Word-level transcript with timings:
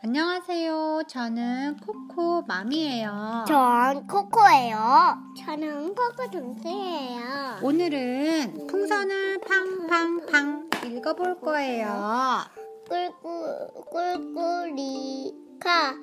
안녕하세요. 0.00 1.02
저는 1.08 1.78
코코 1.84 2.42
맘이에요. 2.42 3.44
전 3.48 4.06
코코예요. 4.06 5.16
저는 5.44 5.92
코코 5.96 6.30
동생이에요. 6.30 7.58
오늘은 7.62 8.68
풍선을 8.68 9.40
팡팡팡 9.40 10.70
읽어볼 10.86 11.40
거예요. 11.40 12.44
꿀꿀, 12.88 13.68
꿀꿀이가 13.90 15.94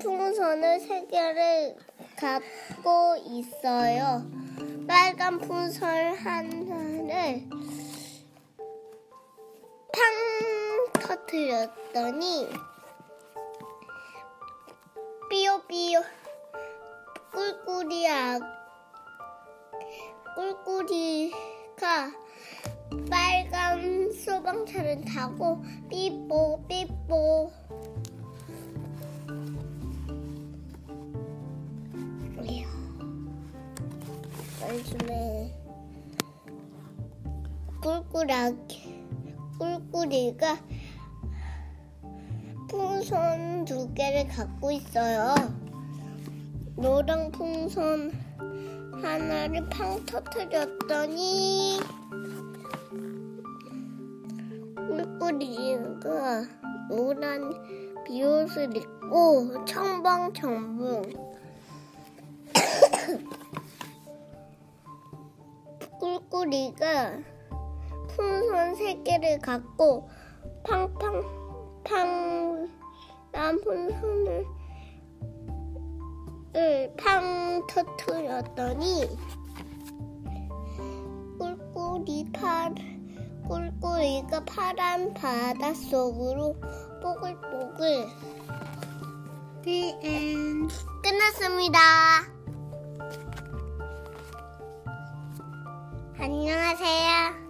풍선을 0.00 0.78
세 0.78 1.04
개를 1.08 1.76
갖고 2.16 3.16
있어요. 3.24 4.24
빨간 4.86 5.38
풍선 5.38 6.14
하나를 6.14 7.48
팡 9.92 10.92
터뜨렸더니 11.00 12.46
꿀꿀이가 20.86 22.12
빨간 23.10 24.12
소방차를 24.12 25.04
타고 25.04 25.62
삐뽀 25.88 26.64
삐뽀 26.68 27.50
이야, 32.44 32.66
요즘에 34.70 35.52
꿀꿀아 37.82 38.52
꿀꿀이가 39.58 40.58
풍선 42.68 43.64
두 43.64 43.92
개를 43.92 44.28
갖고 44.28 44.70
있어요. 44.70 45.34
노랑 46.76 47.32
풍선 47.32 48.12
하나를 49.02 49.68
팡 49.68 50.04
터뜨렸더니 50.06 51.80
꿀꿀이가 54.74 56.46
노란 56.88 57.52
비옷을 58.04 58.76
입고 58.76 59.64
청방청봉. 59.64 61.02
꿀꿀이가 66.00 67.18
풍선 68.16 68.74
세 68.76 68.94
개를 69.02 69.38
갖고 69.40 70.08
팡팡팡 70.64 71.96
난 73.32 73.60
풍선을 73.60 74.46
팡 76.96 77.66
터트렸더니 77.66 79.06
꿀꿀이 81.38 82.32
파 82.32 82.70
꿀꿀이가 83.46 84.44
파란 84.46 85.12
바닷속으로 85.12 86.56
뽀글뽀글 87.02 88.06
The 89.64 89.96
end. 90.02 90.74
끝났습니다. 91.02 91.78
안녕하세요. 96.18 97.45